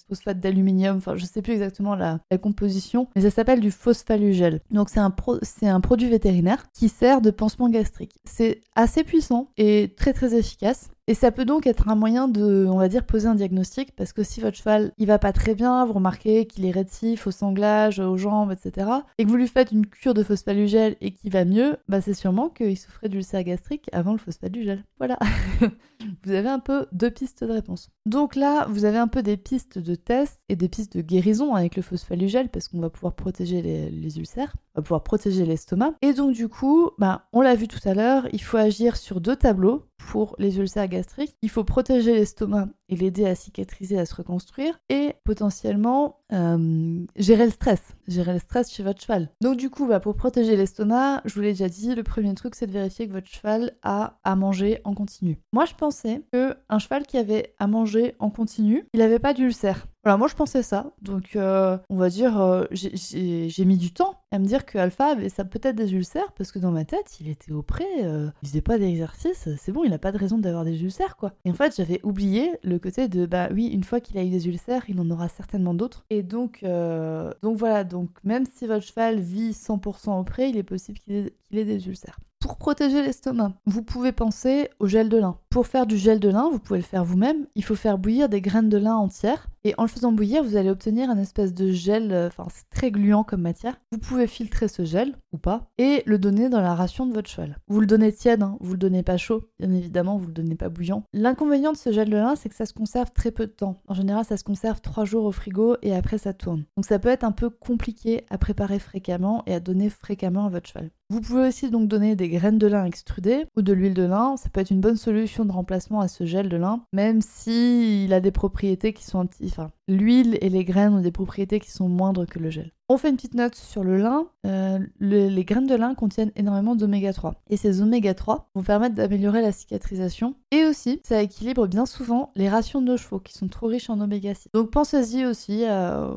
phosphate 0.08 0.40
d'aluminium. 0.40 0.96
Enfin, 0.96 1.16
je 1.16 1.24
sais 1.24 1.42
plus 1.42 1.52
exactement 1.52 1.94
la, 1.94 2.18
composition, 2.42 3.08
mais 3.14 3.22
ça 3.22 3.30
s'appelle 3.30 3.60
du 3.60 3.70
phosphagel. 3.70 4.60
Donc 4.70 4.88
c'est 4.88 5.00
un 5.00 5.14
c'est 5.42 5.68
un 5.68 5.80
produit 5.80 6.08
vétérinaire 6.08 6.64
qui 6.72 6.88
sert 6.88 7.20
de 7.20 7.30
pansement 7.30 7.68
gastrique. 7.68 8.16
C'est 8.24 8.62
assez 8.74 9.04
puissant 9.04 9.50
et 9.56 9.94
très 9.96 10.12
très 10.12 10.34
efficace. 10.34 10.90
Et 11.08 11.14
ça 11.14 11.32
peut 11.32 11.44
donc 11.44 11.66
être 11.66 11.88
un 11.88 11.96
moyen 11.96 12.28
de, 12.28 12.66
on 12.70 12.78
va 12.78 12.88
dire, 12.88 13.04
poser 13.04 13.26
un 13.26 13.34
diagnostic, 13.34 13.94
parce 13.96 14.12
que 14.12 14.22
si 14.22 14.40
votre 14.40 14.56
cheval, 14.56 14.92
il 14.98 15.08
va 15.08 15.18
pas 15.18 15.32
très 15.32 15.56
bien, 15.56 15.84
vous 15.84 15.94
remarquez 15.94 16.46
qu'il 16.46 16.64
est 16.64 16.70
rétif 16.70 17.26
au 17.26 17.32
sanglage, 17.32 17.98
aux 17.98 18.16
jambes, 18.16 18.52
etc., 18.52 18.88
et 19.18 19.24
que 19.24 19.28
vous 19.28 19.36
lui 19.36 19.48
faites 19.48 19.72
une 19.72 19.86
cure 19.86 20.14
de 20.14 20.22
phosphalugel 20.22 20.96
et 21.00 21.12
qu'il 21.12 21.32
va 21.32 21.44
mieux, 21.44 21.76
bah 21.88 22.00
c'est 22.00 22.14
sûrement 22.14 22.48
qu'il 22.48 22.78
souffrait 22.78 23.08
d'ulcère 23.08 23.42
gastrique 23.42 23.88
avant 23.92 24.12
le 24.12 24.18
phosphalugel. 24.18 24.84
Voilà. 24.98 25.18
vous 26.24 26.32
avez 26.32 26.48
un 26.48 26.60
peu 26.60 26.86
deux 26.92 27.10
pistes 27.10 27.42
de 27.42 27.52
réponse. 27.52 27.90
Donc 28.06 28.36
là, 28.36 28.66
vous 28.68 28.84
avez 28.84 28.98
un 28.98 29.08
peu 29.08 29.22
des 29.22 29.36
pistes 29.36 29.78
de 29.78 29.96
test 29.96 30.40
et 30.48 30.54
des 30.56 30.68
pistes 30.68 30.96
de 30.96 31.02
guérison 31.02 31.54
avec 31.54 31.74
le 31.74 31.82
phosphalugel, 31.82 32.48
parce 32.48 32.68
qu'on 32.68 32.80
va 32.80 32.90
pouvoir 32.90 33.14
protéger 33.14 33.60
les, 33.62 34.18
ulcères, 34.18 34.54
va 34.74 34.82
pouvoir 34.82 35.02
protéger 35.02 35.44
l'estomac. 35.44 35.94
Et 36.02 36.12
donc 36.12 36.32
du 36.32 36.48
coup, 36.48 36.90
bah, 36.98 37.28
on 37.32 37.40
l'a 37.40 37.54
vu 37.54 37.68
tout 37.68 37.80
à 37.84 37.94
l'heure, 37.94 38.26
il 38.32 38.42
faut 38.42 38.56
agir 38.56 38.96
sur 38.96 39.20
deux 39.20 39.36
tableaux 39.36 39.86
pour 39.96 40.34
les 40.38 40.58
ulcères 40.58 40.88
gastriques. 40.88 41.36
Il 41.42 41.50
faut 41.50 41.64
protéger 41.64 42.14
l'estomac 42.14 42.68
et 42.92 42.96
l'aider 42.96 43.26
à 43.26 43.34
cicatriser, 43.34 43.98
à 43.98 44.04
se 44.04 44.14
reconstruire, 44.14 44.78
et 44.90 45.14
potentiellement 45.24 46.18
euh, 46.32 47.04
gérer 47.16 47.46
le 47.46 47.50
stress, 47.50 47.80
gérer 48.06 48.34
le 48.34 48.38
stress 48.38 48.70
chez 48.70 48.82
votre 48.82 49.00
cheval. 49.00 49.30
Donc 49.40 49.56
du 49.56 49.70
coup, 49.70 49.86
bah, 49.86 49.98
pour 49.98 50.14
protéger 50.14 50.56
l'estomac, 50.56 51.22
je 51.24 51.34
vous 51.34 51.40
l'ai 51.40 51.52
déjà 51.52 51.68
dit, 51.68 51.94
le 51.94 52.02
premier 52.02 52.34
truc 52.34 52.54
c'est 52.54 52.66
de 52.66 52.72
vérifier 52.72 53.08
que 53.08 53.12
votre 53.12 53.28
cheval 53.28 53.72
a 53.82 54.18
à 54.24 54.36
manger 54.36 54.80
en 54.84 54.94
continu. 54.94 55.38
Moi 55.52 55.64
je 55.64 55.74
pensais 55.74 56.22
que 56.32 56.54
un 56.68 56.78
cheval 56.78 57.06
qui 57.06 57.16
avait 57.16 57.54
à 57.58 57.66
manger 57.66 58.14
en 58.18 58.28
continu, 58.28 58.86
il 58.92 59.00
n'avait 59.00 59.18
pas 59.18 59.32
d'ulcère. 59.32 59.86
Voilà, 60.04 60.16
moi 60.16 60.26
je 60.26 60.34
pensais 60.34 60.64
ça. 60.64 60.90
Donc, 61.00 61.36
euh, 61.36 61.78
on 61.88 61.94
va 61.94 62.08
dire, 62.08 62.40
euh, 62.40 62.64
j'ai 62.72 63.64
mis 63.64 63.76
du 63.76 63.92
temps 63.92 64.16
à 64.32 64.40
me 64.40 64.46
dire 64.46 64.66
que 64.66 64.76
Alpha 64.76 65.06
avait 65.06 65.28
ça 65.28 65.44
peut-être 65.44 65.76
des 65.76 65.94
ulcères 65.94 66.32
parce 66.32 66.50
que 66.50 66.58
dans 66.58 66.72
ma 66.72 66.84
tête, 66.84 67.20
il 67.20 67.28
était 67.28 67.52
au 67.52 67.62
pré, 67.62 67.84
il 68.00 68.48
faisait 68.48 68.62
pas 68.62 68.78
d'exercice, 68.78 69.48
c'est 69.56 69.70
bon, 69.70 69.84
il 69.84 69.92
a 69.92 69.98
pas 69.98 70.10
de 70.10 70.18
raison 70.18 70.38
d'avoir 70.38 70.64
des 70.64 70.82
ulcères 70.82 71.16
quoi. 71.16 71.34
Et 71.44 71.50
en 71.52 71.54
fait, 71.54 71.76
j'avais 71.76 72.00
oublié 72.02 72.50
le 72.64 72.80
côté 72.82 73.08
de 73.08 73.24
bah 73.24 73.48
oui, 73.50 73.68
une 73.68 73.84
fois 73.84 74.00
qu'il 74.00 74.18
a 74.18 74.22
eu 74.22 74.28
des 74.28 74.46
ulcères, 74.48 74.84
il 74.88 75.00
en 75.00 75.10
aura 75.10 75.28
certainement 75.28 75.72
d'autres. 75.72 76.04
Et 76.10 76.22
donc, 76.22 76.62
donc 76.62 77.56
voilà, 77.56 77.84
donc 77.84 78.10
même 78.24 78.44
si 78.44 78.66
votre 78.66 78.84
cheval 78.84 79.20
vit 79.20 79.52
100% 79.52 80.20
au 80.20 80.24
pré, 80.24 80.48
il 80.48 80.58
est 80.58 80.62
possible 80.62 80.98
qu'il 80.98 81.32
ait 81.52 81.64
des 81.64 81.88
ulcères. 81.88 82.18
Pour 82.42 82.56
protéger 82.56 83.02
l'estomac, 83.02 83.52
vous 83.66 83.84
pouvez 83.84 84.10
penser 84.10 84.68
au 84.80 84.88
gel 84.88 85.08
de 85.08 85.16
lin. 85.16 85.36
Pour 85.48 85.68
faire 85.68 85.86
du 85.86 85.96
gel 85.96 86.18
de 86.18 86.28
lin, 86.28 86.50
vous 86.50 86.58
pouvez 86.58 86.80
le 86.80 86.84
faire 86.84 87.04
vous-même. 87.04 87.46
Il 87.54 87.62
faut 87.62 87.76
faire 87.76 87.98
bouillir 87.98 88.28
des 88.28 88.40
graines 88.40 88.68
de 88.68 88.78
lin 88.78 88.96
entières. 88.96 89.46
Et 89.64 89.74
en 89.78 89.82
le 89.82 89.88
faisant 89.88 90.10
bouillir, 90.10 90.42
vous 90.42 90.56
allez 90.56 90.70
obtenir 90.70 91.08
un 91.08 91.18
espèce 91.18 91.54
de 91.54 91.70
gel, 91.70 92.10
euh, 92.10 92.26
enfin 92.26 92.46
c'est 92.52 92.68
très 92.70 92.90
gluant 92.90 93.22
comme 93.22 93.42
matière. 93.42 93.76
Vous 93.92 93.98
pouvez 93.98 94.26
filtrer 94.26 94.66
ce 94.66 94.84
gel, 94.84 95.16
ou 95.32 95.38
pas, 95.38 95.68
et 95.78 96.02
le 96.04 96.18
donner 96.18 96.48
dans 96.48 96.60
la 96.60 96.74
ration 96.74 97.06
de 97.06 97.12
votre 97.12 97.30
cheval. 97.30 97.58
Vous 97.68 97.78
le 97.78 97.86
donnez 97.86 98.12
tiède, 98.12 98.42
hein, 98.42 98.56
vous 98.60 98.72
le 98.72 98.78
donnez 98.78 99.04
pas 99.04 99.16
chaud, 99.16 99.44
bien 99.60 99.72
évidemment, 99.72 100.18
vous 100.18 100.26
le 100.26 100.32
donnez 100.32 100.56
pas 100.56 100.68
bouillant. 100.68 101.04
L'inconvénient 101.12 101.70
de 101.70 101.76
ce 101.76 101.92
gel 101.92 102.10
de 102.10 102.16
lin, 102.16 102.34
c'est 102.34 102.48
que 102.48 102.56
ça 102.56 102.66
se 102.66 102.72
conserve 102.72 103.12
très 103.12 103.30
peu 103.30 103.46
de 103.46 103.52
temps. 103.52 103.80
En 103.86 103.94
général, 103.94 104.24
ça 104.24 104.36
se 104.36 104.42
conserve 104.42 104.80
3 104.80 105.04
jours 105.04 105.26
au 105.26 105.32
frigo 105.32 105.76
et 105.82 105.94
après 105.94 106.18
ça 106.18 106.32
tourne. 106.32 106.64
Donc 106.76 106.86
ça 106.86 106.98
peut 106.98 107.08
être 107.08 107.24
un 107.24 107.30
peu 107.30 107.48
compliqué 107.48 108.24
à 108.30 108.38
préparer 108.38 108.80
fréquemment 108.80 109.44
et 109.46 109.54
à 109.54 109.60
donner 109.60 109.90
fréquemment 109.90 110.46
à 110.46 110.48
votre 110.48 110.68
cheval. 110.68 110.90
Vous 111.08 111.20
pouvez 111.20 111.48
aussi 111.48 111.70
donc 111.70 111.88
donner 111.88 112.16
des 112.16 112.30
graines 112.32 112.58
de 112.58 112.66
lin 112.66 112.84
extrudées 112.84 113.44
ou 113.56 113.62
de 113.62 113.72
l'huile 113.72 113.94
de 113.94 114.02
lin. 114.02 114.36
Ça 114.36 114.48
peut 114.48 114.60
être 114.60 114.70
une 114.70 114.80
bonne 114.80 114.96
solution 114.96 115.44
de 115.44 115.52
remplacement 115.52 116.00
à 116.00 116.08
ce 116.08 116.24
gel 116.24 116.48
de 116.48 116.56
lin, 116.56 116.84
même 116.92 117.20
si 117.20 118.04
il 118.04 118.12
a 118.12 118.20
des 118.20 118.32
propriétés 118.32 118.92
qui 118.92 119.04
sont 119.04 119.20
un. 119.20 119.28
Enfin, 119.44 119.70
l'huile 119.86 120.38
et 120.40 120.48
les 120.48 120.64
graines 120.64 120.94
ont 120.94 121.00
des 121.00 121.12
propriétés 121.12 121.60
qui 121.60 121.70
sont 121.70 121.88
moindres 121.88 122.26
que 122.26 122.38
le 122.38 122.50
gel. 122.50 122.72
On 122.88 122.98
fait 122.98 123.08
une 123.08 123.16
petite 123.16 123.34
note 123.34 123.54
sur 123.54 123.84
le 123.84 123.96
lin. 123.96 124.26
Euh, 124.46 124.78
les 125.00 125.44
graines 125.44 125.66
de 125.66 125.74
lin 125.74 125.94
contiennent 125.94 126.32
énormément 126.36 126.74
d'oméga 126.74 127.12
3. 127.12 127.34
Et 127.48 127.56
ces 127.56 127.80
oméga 127.80 128.12
3 128.12 128.50
vont 128.54 128.62
permettre 128.62 128.94
d'améliorer 128.94 129.40
la 129.40 129.52
cicatrisation. 129.52 130.34
Et 130.50 130.64
aussi, 130.66 131.00
ça 131.04 131.22
équilibre 131.22 131.66
bien 131.66 131.86
souvent 131.86 132.32
les 132.34 132.50
rations 132.50 132.82
de 132.82 132.86
nos 132.88 132.96
chevaux 132.98 133.18
qui 133.18 133.32
sont 133.32 133.48
trop 133.48 133.68
riches 133.68 133.88
en 133.88 134.00
oméga 134.00 134.34
6. 134.34 134.50
Donc 134.52 134.70
pensez-y 134.70 135.24
aussi 135.24 135.64
à, 135.64 136.10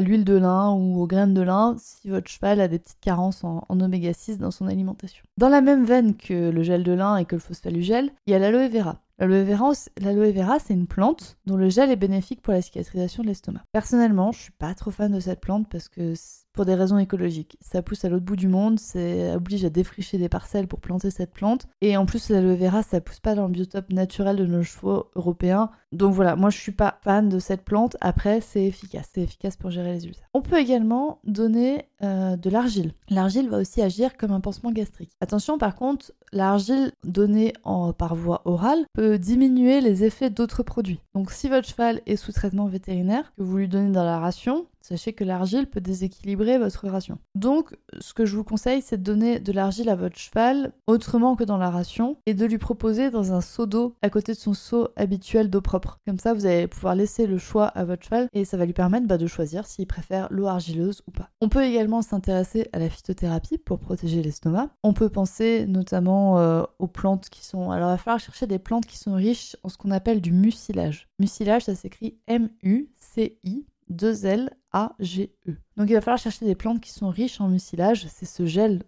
l'huile 0.00 0.24
de 0.24 0.34
lin 0.34 0.72
ou 0.72 1.00
aux 1.00 1.06
graines 1.06 1.34
de 1.34 1.42
lin 1.42 1.76
si 1.78 2.08
votre 2.08 2.28
cheval 2.28 2.60
a 2.60 2.68
des 2.68 2.78
petites 2.78 3.00
carences 3.00 3.44
en, 3.44 3.64
oméga 3.68 4.12
6 4.12 4.38
dans 4.38 4.50
son 4.50 4.66
alimentation. 4.66 5.24
Dans 5.36 5.48
la 5.48 5.60
même 5.60 5.84
veine 5.84 6.16
que 6.16 6.50
le 6.50 6.62
gel 6.62 6.82
de 6.82 6.92
lin 6.92 7.16
et 7.16 7.24
que 7.24 7.36
le 7.36 7.40
phosphalugel, 7.40 8.10
il 8.26 8.32
y 8.32 8.34
a 8.34 8.38
l'aloe 8.38 8.68
vera. 8.68 9.00
L'aloe 9.18 10.32
vera, 10.32 10.58
c'est 10.60 10.74
une 10.74 10.86
plante 10.86 11.38
dont 11.46 11.56
le 11.56 11.68
gel 11.68 11.90
est 11.90 11.96
bénéfique 11.96 12.40
pour 12.40 12.52
la 12.52 12.62
cicatrisation 12.62 13.24
de 13.24 13.28
l'estomac. 13.28 13.62
Personnellement, 13.72 14.30
je 14.30 14.42
suis 14.42 14.52
pas 14.52 14.74
trop 14.74 14.92
fan 14.92 15.12
de 15.12 15.18
cette 15.18 15.40
plante 15.40 15.68
parce 15.68 15.88
que 15.88 16.14
pour 16.58 16.64
des 16.64 16.74
raisons 16.74 16.98
écologiques. 16.98 17.56
Ça 17.60 17.82
pousse 17.82 18.04
à 18.04 18.08
l'autre 18.08 18.24
bout 18.24 18.34
du 18.34 18.48
monde, 18.48 18.80
c'est 18.80 19.32
oblige 19.32 19.64
à 19.64 19.70
défricher 19.70 20.18
des 20.18 20.28
parcelles 20.28 20.66
pour 20.66 20.80
planter 20.80 21.10
cette 21.10 21.32
plante. 21.32 21.68
Et 21.80 21.96
en 21.96 22.04
plus, 22.04 22.30
l'aloe 22.30 22.56
vera, 22.56 22.82
ça 22.82 23.00
pousse 23.00 23.20
pas 23.20 23.36
dans 23.36 23.46
le 23.46 23.52
biotope 23.52 23.92
naturel 23.92 24.36
de 24.36 24.44
nos 24.44 24.64
chevaux 24.64 25.06
européens. 25.14 25.70
Donc 25.92 26.12
voilà, 26.12 26.36
moi 26.36 26.50
je 26.50 26.58
suis 26.58 26.72
pas 26.72 26.98
fan 27.02 27.28
de 27.28 27.38
cette 27.38 27.64
plante. 27.64 27.96
Après, 28.00 28.40
c'est 28.40 28.64
efficace, 28.64 29.10
c'est 29.14 29.22
efficace 29.22 29.56
pour 29.56 29.70
gérer 29.70 29.92
les 29.92 30.06
ulcères. 30.06 30.28
On 30.34 30.42
peut 30.42 30.58
également 30.58 31.18
donner 31.24 31.86
euh, 32.02 32.36
de 32.36 32.50
l'argile. 32.50 32.92
L'argile 33.08 33.48
va 33.48 33.58
aussi 33.58 33.80
agir 33.80 34.16
comme 34.16 34.32
un 34.32 34.40
pansement 34.40 34.70
gastrique. 34.70 35.12
Attention, 35.20 35.58
par 35.58 35.74
contre, 35.74 36.12
l'argile 36.32 36.92
donnée 37.04 37.54
par 37.96 38.14
voie 38.14 38.42
orale 38.44 38.84
peut 38.92 39.18
diminuer 39.18 39.80
les 39.80 40.04
effets 40.04 40.30
d'autres 40.30 40.62
produits. 40.62 41.00
Donc 41.14 41.30
si 41.30 41.48
votre 41.48 41.68
cheval 41.68 42.02
est 42.06 42.16
sous 42.16 42.32
traitement 42.32 42.66
vétérinaire, 42.66 43.32
que 43.36 43.42
vous 43.42 43.56
lui 43.56 43.68
donnez 43.68 43.90
dans 43.90 44.04
la 44.04 44.18
ration, 44.18 44.66
Sachez 44.80 45.12
que 45.12 45.24
l'argile 45.24 45.66
peut 45.66 45.82
déséquilibrer 45.82 46.56
votre 46.56 46.88
ration. 46.88 47.18
Donc, 47.34 47.76
ce 48.00 48.14
que 48.14 48.24
je 48.24 48.34
vous 48.34 48.44
conseille, 48.44 48.80
c'est 48.80 48.96
de 48.96 49.02
donner 49.02 49.38
de 49.38 49.52
l'argile 49.52 49.90
à 49.90 49.96
votre 49.96 50.16
cheval 50.16 50.72
autrement 50.86 51.36
que 51.36 51.44
dans 51.44 51.58
la 51.58 51.68
ration 51.68 52.16
et 52.24 52.32
de 52.32 52.46
lui 52.46 52.56
proposer 52.56 53.10
dans 53.10 53.34
un 53.34 53.42
seau 53.42 53.66
d'eau 53.66 53.96
à 54.00 54.08
côté 54.08 54.32
de 54.32 54.38
son 54.38 54.54
seau 54.54 54.88
habituel 54.96 55.50
d'eau 55.50 55.60
propre. 55.60 55.77
Comme 56.06 56.18
ça, 56.18 56.34
vous 56.34 56.46
allez 56.46 56.66
pouvoir 56.66 56.94
laisser 56.94 57.26
le 57.26 57.38
choix 57.38 57.66
à 57.66 57.84
votre 57.84 58.04
cheval 58.04 58.28
et 58.32 58.44
ça 58.44 58.56
va 58.56 58.66
lui 58.66 58.72
permettre 58.72 59.06
bah, 59.06 59.18
de 59.18 59.26
choisir 59.26 59.66
s'il 59.66 59.86
préfère 59.86 60.28
l'eau 60.30 60.46
argileuse 60.46 61.02
ou 61.06 61.10
pas. 61.10 61.30
On 61.40 61.48
peut 61.48 61.64
également 61.64 62.02
s'intéresser 62.02 62.68
à 62.72 62.78
la 62.78 62.88
phytothérapie 62.88 63.58
pour 63.58 63.78
protéger 63.78 64.22
l'estomac. 64.22 64.70
On 64.82 64.92
peut 64.92 65.08
penser 65.08 65.66
notamment 65.66 66.38
euh, 66.38 66.62
aux 66.78 66.88
plantes 66.88 67.28
qui 67.28 67.44
sont. 67.44 67.70
Alors, 67.70 67.88
il 67.90 67.92
va 67.92 67.98
falloir 67.98 68.20
chercher 68.20 68.46
des 68.46 68.58
plantes 68.58 68.86
qui 68.86 68.98
sont 68.98 69.14
riches 69.14 69.56
en 69.62 69.68
ce 69.68 69.76
qu'on 69.76 69.90
appelle 69.90 70.20
du 70.20 70.32
mucilage. 70.32 71.08
Mucilage, 71.18 71.64
ça 71.64 71.74
s'écrit 71.74 72.18
M-U-C-I 72.26 73.66
2L 73.92 74.50
A-G-E. 74.72 75.56
Donc 75.76 75.88
il 75.88 75.94
va 75.94 76.00
falloir 76.00 76.18
chercher 76.18 76.44
des 76.44 76.54
plantes 76.54 76.80
qui 76.80 76.92
sont 76.92 77.08
riches 77.08 77.40
en 77.40 77.48
mucilage. 77.48 78.06
C'est 78.08 78.26
ce 78.26 78.46
gel 78.46 78.82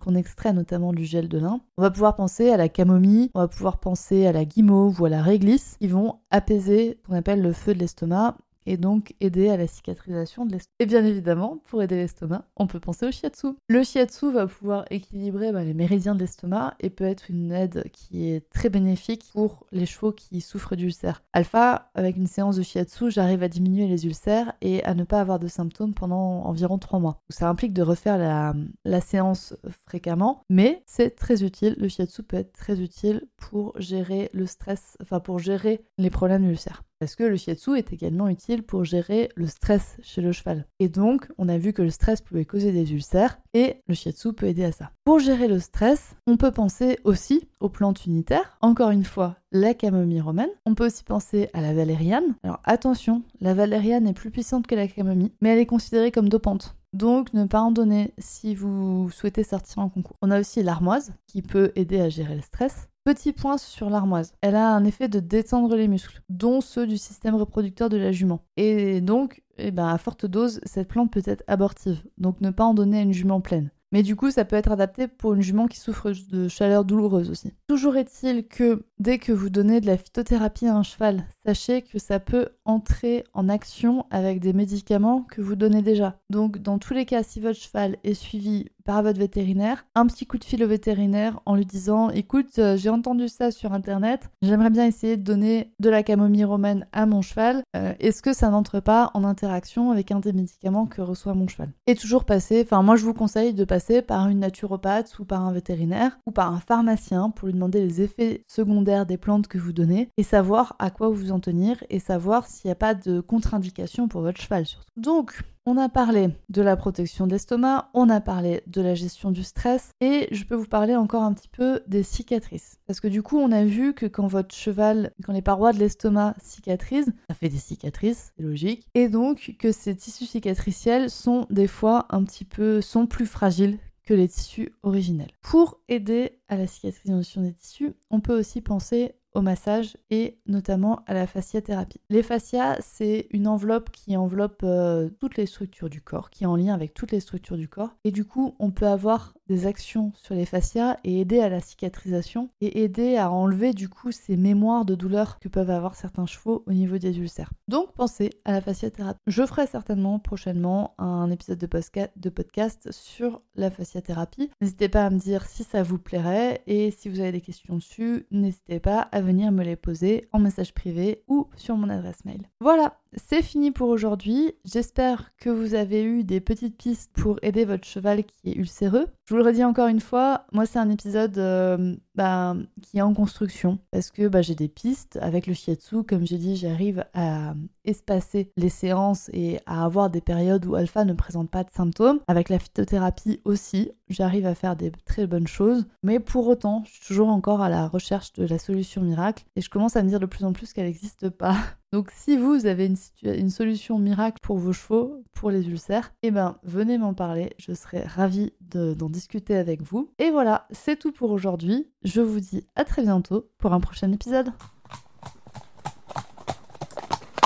qu'on 0.00 0.14
extrait 0.14 0.52
notamment 0.52 0.92
du 0.92 1.04
gel 1.04 1.28
de 1.28 1.38
lin. 1.38 1.60
On 1.76 1.82
va 1.82 1.90
pouvoir 1.90 2.16
penser 2.16 2.50
à 2.50 2.56
la 2.56 2.68
camomille, 2.68 3.30
on 3.34 3.40
va 3.40 3.48
pouvoir 3.48 3.78
penser 3.78 4.26
à 4.26 4.32
la 4.32 4.44
guimauve 4.44 5.00
ou 5.00 5.06
à 5.06 5.10
la 5.10 5.22
réglisse 5.22 5.76
qui 5.80 5.88
vont 5.88 6.20
apaiser 6.30 6.98
ce 7.02 7.06
qu'on 7.06 7.14
appelle 7.14 7.42
le 7.42 7.52
feu 7.52 7.74
de 7.74 7.78
l'estomac 7.78 8.36
et 8.66 8.76
donc 8.76 9.14
aider 9.20 9.48
à 9.48 9.56
la 9.56 9.66
cicatrisation 9.66 10.46
de 10.46 10.52
l'estomac. 10.52 10.74
Et 10.78 10.86
bien 10.86 11.04
évidemment, 11.04 11.58
pour 11.68 11.82
aider 11.82 11.96
l'estomac, 11.96 12.44
on 12.56 12.66
peut 12.66 12.80
penser 12.80 13.06
au 13.06 13.10
shiatsu. 13.10 13.48
Le 13.68 13.82
shiatsu 13.82 14.32
va 14.32 14.46
pouvoir 14.46 14.84
équilibrer 14.90 15.52
bah, 15.52 15.64
les 15.64 15.74
méridiens 15.74 16.14
de 16.14 16.20
l'estomac 16.20 16.74
et 16.80 16.90
peut 16.90 17.04
être 17.04 17.30
une 17.30 17.52
aide 17.52 17.84
qui 17.92 18.28
est 18.28 18.48
très 18.50 18.68
bénéfique 18.68 19.30
pour 19.32 19.66
les 19.72 19.86
chevaux 19.86 20.12
qui 20.12 20.40
souffrent 20.40 20.76
d'ulcères. 20.76 21.22
Alpha, 21.32 21.90
avec 21.94 22.16
une 22.16 22.26
séance 22.26 22.56
de 22.56 22.62
shiatsu, 22.62 23.10
j'arrive 23.10 23.42
à 23.42 23.48
diminuer 23.48 23.86
les 23.86 24.06
ulcères 24.06 24.52
et 24.60 24.82
à 24.84 24.94
ne 24.94 25.04
pas 25.04 25.20
avoir 25.20 25.38
de 25.38 25.48
symptômes 25.48 25.94
pendant 25.94 26.44
environ 26.44 26.78
3 26.78 26.98
mois. 26.98 27.20
Ça 27.28 27.48
implique 27.48 27.72
de 27.72 27.82
refaire 27.82 28.18
la, 28.18 28.54
la 28.84 29.00
séance 29.00 29.54
fréquemment, 29.86 30.44
mais 30.48 30.82
c'est 30.86 31.10
très 31.10 31.44
utile. 31.44 31.74
Le 31.78 31.88
shiatsu 31.88 32.22
peut 32.22 32.36
être 32.36 32.52
très 32.52 32.80
utile 32.80 33.26
pour 33.36 33.78
gérer 33.80 34.30
le 34.32 34.46
stress, 34.46 34.96
enfin 35.02 35.20
pour 35.20 35.38
gérer 35.38 35.84
les 35.98 36.10
problèmes 36.10 36.46
d'ulcères. 36.46 36.82
Parce 37.00 37.16
que 37.16 37.24
le 37.24 37.36
shiatsu 37.36 37.78
est 37.78 37.94
également 37.94 38.28
utile 38.28 38.62
pour 38.62 38.84
gérer 38.84 39.30
le 39.34 39.46
stress 39.46 39.96
chez 40.02 40.20
le 40.20 40.32
cheval. 40.32 40.66
Et 40.80 40.90
donc, 40.90 41.26
on 41.38 41.48
a 41.48 41.56
vu 41.56 41.72
que 41.72 41.80
le 41.80 41.88
stress 41.88 42.20
pouvait 42.20 42.44
causer 42.44 42.72
des 42.72 42.92
ulcères 42.92 43.38
et 43.54 43.76
le 43.88 43.94
shiatsu 43.94 44.34
peut 44.34 44.44
aider 44.44 44.64
à 44.64 44.72
ça. 44.72 44.90
Pour 45.04 45.18
gérer 45.18 45.48
le 45.48 45.60
stress, 45.60 46.14
on 46.26 46.36
peut 46.36 46.50
penser 46.50 46.98
aussi 47.04 47.48
aux 47.58 47.70
plantes 47.70 48.04
unitaires. 48.04 48.58
Encore 48.60 48.90
une 48.90 49.04
fois, 49.04 49.36
la 49.50 49.72
camomille 49.72 50.20
romaine. 50.20 50.50
On 50.66 50.74
peut 50.74 50.86
aussi 50.86 51.02
penser 51.02 51.48
à 51.54 51.62
la 51.62 51.72
valériane. 51.72 52.34
Alors 52.42 52.60
attention, 52.64 53.22
la 53.40 53.54
valériane 53.54 54.06
est 54.06 54.12
plus 54.12 54.30
puissante 54.30 54.66
que 54.66 54.74
la 54.74 54.86
camomille, 54.86 55.32
mais 55.40 55.48
elle 55.48 55.58
est 55.58 55.66
considérée 55.66 56.12
comme 56.12 56.28
dopante. 56.28 56.76
Donc 56.92 57.32
ne 57.34 57.44
pas 57.44 57.60
en 57.60 57.70
donner 57.70 58.12
si 58.18 58.54
vous 58.54 59.10
souhaitez 59.10 59.44
sortir 59.44 59.78
en 59.78 59.88
concours. 59.88 60.16
On 60.20 60.30
a 60.30 60.40
aussi 60.40 60.62
l'armoise 60.62 61.14
qui 61.26 61.40
peut 61.40 61.72
aider 61.76 62.00
à 62.00 62.10
gérer 62.10 62.34
le 62.34 62.42
stress. 62.42 62.89
Petit 63.02 63.32
point 63.32 63.56
sur 63.56 63.88
l'armoise. 63.88 64.34
Elle 64.42 64.56
a 64.56 64.74
un 64.74 64.84
effet 64.84 65.08
de 65.08 65.20
détendre 65.20 65.74
les 65.74 65.88
muscles, 65.88 66.22
dont 66.28 66.60
ceux 66.60 66.86
du 66.86 66.98
système 66.98 67.34
reproducteur 67.34 67.88
de 67.88 67.96
la 67.96 68.12
jument. 68.12 68.44
Et 68.58 69.00
donc, 69.00 69.42
eh 69.56 69.70
ben, 69.70 69.88
à 69.88 69.96
forte 69.96 70.26
dose, 70.26 70.60
cette 70.64 70.88
plante 70.88 71.10
peut 71.10 71.22
être 71.24 71.42
abortive. 71.46 72.02
Donc 72.18 72.42
ne 72.42 72.50
pas 72.50 72.64
en 72.64 72.74
donner 72.74 72.98
à 72.98 73.02
une 73.02 73.14
jument 73.14 73.40
pleine. 73.40 73.70
Mais 73.92 74.02
du 74.02 74.14
coup, 74.14 74.30
ça 74.30 74.44
peut 74.44 74.56
être 74.56 74.70
adapté 74.70 75.08
pour 75.08 75.34
une 75.34 75.40
jument 75.40 75.66
qui 75.66 75.80
souffre 75.80 76.12
de 76.30 76.46
chaleur 76.46 76.84
douloureuse 76.84 77.30
aussi. 77.30 77.52
Toujours 77.66 77.96
est-il 77.96 78.46
que 78.46 78.84
dès 78.98 79.18
que 79.18 79.32
vous 79.32 79.50
donnez 79.50 79.80
de 79.80 79.86
la 79.86 79.96
phytothérapie 79.96 80.66
à 80.66 80.76
un 80.76 80.84
cheval, 80.84 81.26
sachez 81.44 81.82
que 81.82 81.98
ça 81.98 82.20
peut 82.20 82.50
entrer 82.64 83.24
en 83.34 83.48
action 83.48 84.06
avec 84.10 84.38
des 84.38 84.52
médicaments 84.52 85.22
que 85.22 85.40
vous 85.40 85.56
donnez 85.56 85.82
déjà. 85.82 86.20
Donc 86.30 86.58
dans 86.58 86.78
tous 86.78 86.94
les 86.94 87.04
cas, 87.04 87.24
si 87.24 87.40
votre 87.40 87.58
cheval 87.58 87.96
est 88.04 88.14
suivi 88.14 88.66
par 88.90 89.04
votre 89.04 89.20
vétérinaire, 89.20 89.86
un 89.94 90.04
petit 90.08 90.26
coup 90.26 90.36
de 90.36 90.42
fil 90.42 90.64
au 90.64 90.66
vétérinaire 90.66 91.38
en 91.46 91.54
lui 91.54 91.64
disant 91.64 92.10
écoute, 92.10 92.58
euh, 92.58 92.76
j'ai 92.76 92.88
entendu 92.88 93.28
ça 93.28 93.52
sur 93.52 93.72
internet, 93.72 94.28
j'aimerais 94.42 94.70
bien 94.70 94.84
essayer 94.84 95.16
de 95.16 95.22
donner 95.22 95.72
de 95.78 95.88
la 95.88 96.02
camomille 96.02 96.42
romaine 96.42 96.88
à 96.90 97.06
mon 97.06 97.22
cheval. 97.22 97.62
Euh, 97.76 97.94
est-ce 98.00 98.20
que 98.20 98.32
ça 98.32 98.50
n'entre 98.50 98.80
pas 98.80 99.12
en 99.14 99.22
interaction 99.22 99.92
avec 99.92 100.10
un 100.10 100.18
des 100.18 100.32
médicaments 100.32 100.86
que 100.86 101.02
reçoit 101.02 101.34
mon 101.34 101.46
cheval? 101.46 101.68
Et 101.86 101.94
toujours 101.94 102.24
passer, 102.24 102.62
enfin 102.64 102.82
moi 102.82 102.96
je 102.96 103.04
vous 103.04 103.14
conseille 103.14 103.54
de 103.54 103.64
passer 103.64 104.02
par 104.02 104.26
une 104.26 104.40
naturopathe 104.40 105.16
ou 105.20 105.24
par 105.24 105.46
un 105.46 105.52
vétérinaire 105.52 106.18
ou 106.26 106.32
par 106.32 106.52
un 106.52 106.58
pharmacien 106.58 107.30
pour 107.30 107.46
lui 107.46 107.54
demander 107.54 107.80
les 107.80 108.02
effets 108.02 108.42
secondaires 108.48 109.06
des 109.06 109.18
plantes 109.18 109.46
que 109.46 109.58
vous 109.58 109.72
donnez 109.72 110.10
et 110.16 110.24
savoir 110.24 110.74
à 110.80 110.90
quoi 110.90 111.10
vous 111.10 111.30
en 111.30 111.38
tenir 111.38 111.76
et 111.90 112.00
savoir 112.00 112.48
s'il 112.48 112.66
n'y 112.66 112.72
a 112.72 112.74
pas 112.74 112.94
de 112.94 113.20
contre-indication 113.20 114.08
pour 114.08 114.22
votre 114.22 114.40
cheval 114.40 114.66
surtout. 114.66 114.90
Donc, 114.96 115.44
on 115.66 115.76
a 115.76 115.88
parlé 115.88 116.30
de 116.48 116.62
la 116.62 116.76
protection 116.76 117.26
de 117.26 117.32
l'estomac, 117.32 117.90
on 117.94 118.08
a 118.08 118.20
parlé 118.20 118.62
de 118.66 118.80
la 118.80 118.94
gestion 118.94 119.30
du 119.30 119.42
stress 119.42 119.90
et 120.00 120.28
je 120.30 120.44
peux 120.44 120.54
vous 120.54 120.66
parler 120.66 120.96
encore 120.96 121.22
un 121.22 121.32
petit 121.32 121.48
peu 121.48 121.80
des 121.86 122.02
cicatrices. 122.02 122.78
Parce 122.86 123.00
que 123.00 123.08
du 123.08 123.22
coup, 123.22 123.38
on 123.38 123.52
a 123.52 123.64
vu 123.64 123.94
que 123.94 124.06
quand 124.06 124.26
votre 124.26 124.54
cheval, 124.54 125.12
quand 125.24 125.32
les 125.32 125.42
parois 125.42 125.72
de 125.72 125.78
l'estomac 125.78 126.34
cicatrisent, 126.42 127.12
ça 127.28 127.34
fait 127.34 127.48
des 127.48 127.58
cicatrices, 127.58 128.32
c'est 128.36 128.42
logique. 128.42 128.88
Et 128.94 129.08
donc 129.08 129.56
que 129.58 129.72
ces 129.72 129.94
tissus 129.94 130.26
cicatriciels 130.26 131.10
sont 131.10 131.46
des 131.50 131.66
fois 131.66 132.06
un 132.10 132.24
petit 132.24 132.44
peu, 132.44 132.80
sont 132.80 133.06
plus 133.06 133.26
fragiles 133.26 133.78
que 134.04 134.14
les 134.14 134.28
tissus 134.28 134.72
originels. 134.82 135.30
Pour 135.42 135.80
aider 135.88 136.40
à 136.48 136.56
la 136.56 136.66
cicatrisation 136.66 137.42
des 137.42 137.52
tissus, 137.52 137.92
on 138.10 138.20
peut 138.20 138.36
aussi 138.36 138.60
penser 138.60 139.14
au 139.34 139.42
massage 139.42 139.96
et 140.10 140.38
notamment 140.46 141.02
à 141.06 141.14
la 141.14 141.26
fasciathérapie. 141.26 142.00
Les 142.10 142.22
fascias, 142.22 142.76
c'est 142.80 143.26
une 143.30 143.46
enveloppe 143.46 143.90
qui 143.90 144.16
enveloppe 144.16 144.62
euh, 144.64 145.08
toutes 145.20 145.36
les 145.36 145.46
structures 145.46 145.88
du 145.88 146.00
corps, 146.00 146.30
qui 146.30 146.44
est 146.44 146.46
en 146.46 146.56
lien 146.56 146.74
avec 146.74 146.94
toutes 146.94 147.12
les 147.12 147.20
structures 147.20 147.56
du 147.56 147.68
corps. 147.68 147.94
Et 148.04 148.10
du 148.10 148.24
coup, 148.24 148.56
on 148.58 148.70
peut 148.70 148.86
avoir 148.86 149.34
des 149.50 149.66
actions 149.66 150.12
sur 150.14 150.36
les 150.36 150.46
fascias 150.46 150.96
et 151.02 151.20
aider 151.20 151.40
à 151.40 151.48
la 151.48 151.60
cicatrisation 151.60 152.50
et 152.60 152.84
aider 152.84 153.16
à 153.16 153.32
enlever 153.32 153.72
du 153.72 153.88
coup 153.88 154.12
ces 154.12 154.36
mémoires 154.36 154.84
de 154.84 154.94
douleur 154.94 155.40
que 155.40 155.48
peuvent 155.48 155.70
avoir 155.70 155.96
certains 155.96 156.26
chevaux 156.26 156.62
au 156.66 156.72
niveau 156.72 156.98
des 156.98 157.18
ulcères. 157.18 157.50
Donc 157.66 157.92
pensez 157.92 158.30
à 158.44 158.52
la 158.52 158.60
fasciathérapie. 158.60 159.18
Je 159.26 159.44
ferai 159.44 159.66
certainement 159.66 160.20
prochainement 160.20 160.94
un 160.98 161.30
épisode 161.32 161.58
de, 161.58 162.28
podcast 162.30 162.92
sur 162.92 163.42
la 163.56 163.70
fasciathérapie. 163.70 164.50
N'hésitez 164.60 164.88
pas 164.88 165.06
à 165.06 165.10
me 165.10 165.18
dire 165.18 165.44
si 165.46 165.64
ça 165.64 165.82
vous 165.82 165.98
plairait 165.98 166.62
et 166.68 166.92
si 166.92 167.08
vous 167.08 167.18
avez 167.18 167.32
des 167.32 167.40
questions 167.40 167.74
dessus, 167.74 168.26
n'hésitez 168.30 168.78
pas 168.78 169.00
à 169.00 169.20
venir 169.20 169.50
me 169.50 169.64
les 169.64 169.76
poser 169.76 170.28
en 170.32 170.38
message 170.38 170.72
privé 170.74 171.24
ou 171.26 171.48
sur 171.56 171.76
mon 171.76 171.88
adresse 171.88 172.24
mail. 172.24 172.48
Voilà, 172.60 172.99
c'est 173.16 173.42
fini 173.42 173.70
pour 173.70 173.88
aujourd'hui. 173.88 174.52
J'espère 174.64 175.32
que 175.36 175.50
vous 175.50 175.74
avez 175.74 176.02
eu 176.02 176.24
des 176.24 176.40
petites 176.40 176.76
pistes 176.76 177.10
pour 177.12 177.38
aider 177.42 177.64
votre 177.64 177.84
cheval 177.84 178.24
qui 178.24 178.50
est 178.50 178.56
ulcéreux. 178.56 179.06
Je 179.24 179.34
vous 179.34 179.40
le 179.40 179.46
redis 179.46 179.64
encore 179.64 179.88
une 179.88 180.00
fois, 180.00 180.46
moi 180.52 180.66
c'est 180.66 180.78
un 180.78 180.90
épisode 180.90 181.38
euh, 181.38 181.96
bah, 182.14 182.56
qui 182.82 182.98
est 182.98 183.02
en 183.02 183.14
construction 183.14 183.78
parce 183.90 184.10
que 184.10 184.28
bah, 184.28 184.42
j'ai 184.42 184.54
des 184.54 184.68
pistes 184.68 185.18
avec 185.22 185.46
le 185.46 185.54
shiatsu. 185.54 186.02
Comme 186.04 186.26
j'ai 186.26 186.38
dit, 186.38 186.56
j'arrive 186.56 187.04
à 187.14 187.54
espacer 187.84 188.50
les 188.56 188.68
séances 188.68 189.30
et 189.32 189.60
à 189.66 189.84
avoir 189.84 190.10
des 190.10 190.20
périodes 190.20 190.66
où 190.66 190.74
Alpha 190.74 191.04
ne 191.04 191.12
présente 191.12 191.50
pas 191.50 191.64
de 191.64 191.70
symptômes. 191.70 192.20
Avec 192.28 192.48
la 192.48 192.58
phytothérapie 192.58 193.40
aussi, 193.44 193.92
j'arrive 194.08 194.46
à 194.46 194.54
faire 194.54 194.76
des 194.76 194.92
très 195.04 195.26
bonnes 195.26 195.46
choses. 195.46 195.86
Mais 196.02 196.20
pour 196.20 196.46
autant, 196.48 196.82
je 196.86 196.92
suis 196.92 197.06
toujours 197.06 197.28
encore 197.28 197.60
à 197.60 197.68
la 197.68 197.88
recherche 197.88 198.32
de 198.34 198.46
la 198.46 198.58
solution 198.58 199.02
miracle 199.02 199.44
et 199.56 199.60
je 199.60 199.70
commence 199.70 199.96
à 199.96 200.02
me 200.02 200.08
dire 200.08 200.20
de 200.20 200.26
plus 200.26 200.44
en 200.44 200.52
plus 200.52 200.72
qu'elle 200.72 200.86
n'existe 200.86 201.28
pas. 201.28 201.56
Donc 201.92 202.12
si 202.12 202.36
vous 202.36 202.66
avez 202.66 202.86
une, 203.24 203.50
solution 203.50 203.98
miracle 203.98 204.38
pour 204.42 204.58
vos 204.58 204.72
chevaux, 204.72 205.24
pour 205.32 205.50
les 205.50 205.68
ulcères, 205.68 206.12
eh 206.22 206.30
ben 206.30 206.56
venez 206.62 206.98
m'en 206.98 207.14
parler, 207.14 207.52
je 207.58 207.74
serai 207.74 208.02
ravie 208.02 208.52
d'en 208.60 209.10
discuter 209.10 209.56
avec 209.56 209.82
vous. 209.82 210.12
Et 210.20 210.30
voilà, 210.30 210.68
c'est 210.70 210.96
tout 210.96 211.10
pour 211.10 211.32
aujourd'hui. 211.32 211.88
Je 212.04 212.20
vous 212.20 212.38
dis 212.38 212.64
à 212.76 212.84
très 212.84 213.02
bientôt 213.02 213.50
pour 213.58 213.72
un 213.72 213.80
prochain 213.80 214.12
épisode. 214.12 214.52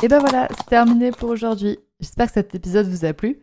Et 0.03 0.09
ben 0.09 0.19
voilà, 0.19 0.49
c'est 0.51 0.67
terminé 0.67 1.11
pour 1.11 1.31
aujourd'hui. 1.31 1.79
J'espère 1.99 2.27
que 2.27 2.35
cet 2.35 2.55
épisode 2.55 2.87
vous 2.87 3.07
a 3.07 3.15
plu. 3.15 3.41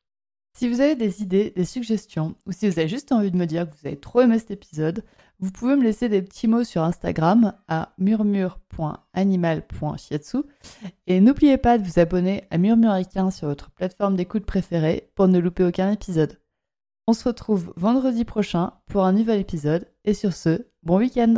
Si 0.57 0.69
vous 0.69 0.81
avez 0.81 0.95
des 0.95 1.23
idées, 1.23 1.53
des 1.57 1.65
suggestions, 1.65 2.37
ou 2.47 2.53
si 2.53 2.71
vous 2.71 2.79
avez 2.79 2.87
juste 2.87 3.11
envie 3.11 3.33
de 3.33 3.37
me 3.37 3.47
dire 3.47 3.69
que 3.69 3.75
vous 3.75 3.89
avez 3.89 3.99
trop 3.99 4.21
aimé 4.21 4.39
cet 4.39 4.53
épisode, 4.53 5.03
vous 5.41 5.51
pouvez 5.51 5.75
me 5.75 5.83
laisser 5.83 6.09
des 6.09 6.23
petits 6.23 6.47
mots 6.47 6.63
sur 6.63 6.85
Instagram 6.85 7.55
à 7.67 7.95
murmure.animal.shiatsu 7.99 10.37
et 11.09 11.21
n'oubliez 11.21 11.59
pas 11.59 11.79
de 11.79 11.85
vous 11.85 11.99
abonner 11.99 12.45
à 12.53 12.59
Murmuricain 12.59 13.33
sur 13.33 13.49
votre 13.49 13.73
plateforme 13.73 14.15
d'écoute 14.15 14.47
préférée 14.47 15.11
pour 15.17 15.27
ne 15.27 15.41
louper 15.41 15.65
aucun 15.65 15.91
épisode. 15.91 16.39
On 17.09 17.13
se 17.13 17.29
retrouve 17.29 17.75
vendredi 17.77 18.25
prochain 18.25 18.75
pour 18.87 19.05
un 19.05 19.13
nouvel 19.13 19.41
épisode 19.41 19.89
et 20.05 20.15
sur 20.15 20.33
ce, 20.33 20.69
bon 20.85 20.99
week-end 20.99 21.35